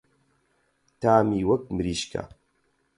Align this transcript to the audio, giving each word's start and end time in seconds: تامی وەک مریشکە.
تامی 1.01 1.41
وەک 1.49 1.63
مریشکە. 1.75 2.23